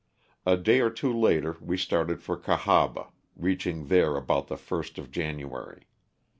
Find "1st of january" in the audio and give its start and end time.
4.55-5.83